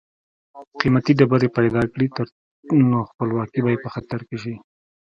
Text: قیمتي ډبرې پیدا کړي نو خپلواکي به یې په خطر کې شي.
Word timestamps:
قیمتي 0.81 1.13
ډبرې 1.19 1.47
پیدا 1.57 1.81
کړي 1.93 2.07
نو 2.89 2.99
خپلواکي 3.09 3.59
به 3.63 3.69
یې 3.73 3.79
په 3.83 3.89
خطر 3.95 4.19
کې 4.27 4.37
شي. 4.43 4.55